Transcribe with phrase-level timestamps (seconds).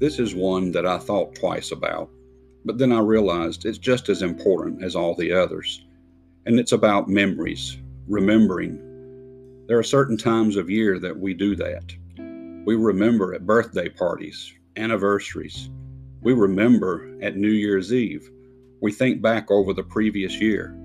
[0.00, 2.10] This is one that I thought twice about,
[2.64, 5.86] but then I realized it's just as important as all the others.
[6.46, 7.78] And it's about memories,
[8.08, 8.76] remembering.
[9.68, 11.94] There are certain times of year that we do that.
[12.66, 15.70] We remember at birthday parties, anniversaries.
[16.22, 18.28] We remember at New Year's Eve.
[18.82, 20.76] We think back over the previous year.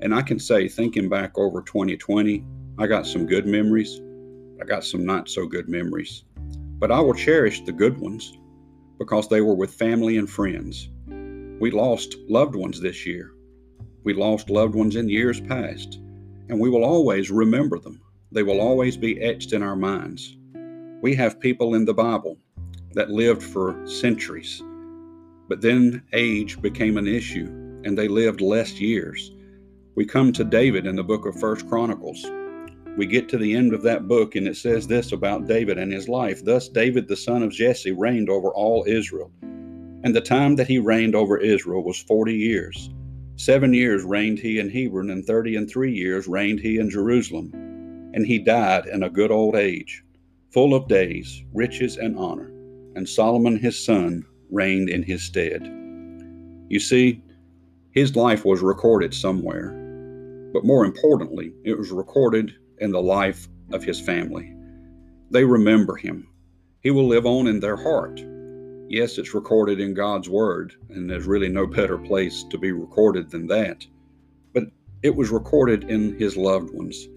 [0.00, 2.42] And I can say, thinking back over 2020,
[2.78, 4.00] I got some good memories.
[4.60, 6.24] I got some not so good memories.
[6.78, 8.38] But I will cherish the good ones
[8.98, 10.88] because they were with family and friends.
[11.60, 13.32] We lost loved ones this year.
[14.02, 16.00] We lost loved ones in years past,
[16.48, 18.00] and we will always remember them.
[18.32, 20.36] They will always be etched in our minds.
[21.00, 22.38] We have people in the Bible
[22.92, 24.62] that lived for centuries,
[25.48, 27.46] but then age became an issue
[27.84, 29.30] and they lived less years.
[29.94, 32.24] We come to David in the book of First Chronicles.
[32.96, 35.92] We get to the end of that book and it says this about David and
[35.92, 36.44] his life.
[36.44, 39.32] Thus David the son of Jesse reigned over all Israel.
[39.42, 42.90] And the time that he reigned over Israel was 40 years.
[43.36, 47.50] Seven years reigned he in Hebron, and thirty and three years reigned he in Jerusalem.
[48.14, 50.04] And he died in a good old age,
[50.52, 52.52] full of days, riches, and honor.
[52.94, 55.64] And Solomon his son reigned in his stead.
[56.68, 57.22] You see,
[57.90, 59.70] his life was recorded somewhere,
[60.52, 64.54] but more importantly, it was recorded in the life of his family.
[65.30, 66.28] They remember him.
[66.80, 68.22] He will live on in their heart.
[68.88, 73.30] Yes, it's recorded in God's Word, and there's really no better place to be recorded
[73.30, 73.86] than that.
[74.52, 74.64] But
[75.02, 77.08] it was recorded in his loved ones,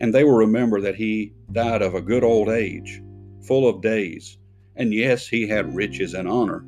[0.00, 3.00] and they will remember that he died of a good old age,
[3.46, 4.38] full of days.
[4.76, 6.64] And yes, he had riches and honor.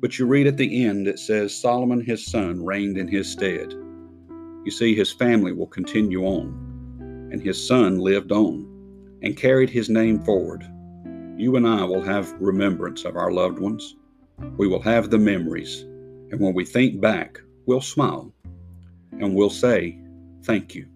[0.00, 3.72] But you read at the end, it says, Solomon his son reigned in his stead.
[4.64, 6.71] You see, his family will continue on,
[7.32, 8.68] and his son lived on
[9.22, 10.64] and carried his name forward
[11.42, 13.96] you and I will have remembrance of our loved ones.
[14.58, 15.80] We will have the memories.
[16.30, 18.32] And when we think back, we'll smile
[19.12, 19.98] and we'll say,
[20.44, 20.88] Thank you.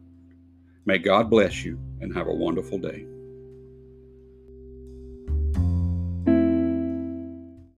[0.84, 3.06] May God bless you and have a wonderful day.